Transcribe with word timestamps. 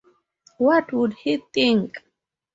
What 0.57 0.91
would 0.93 1.13
he 1.13 1.37
think? 1.53 1.93